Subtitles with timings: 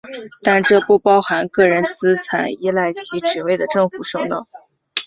[0.41, 4.39] 但这不包含个人资产依赖其职位的政府首脑。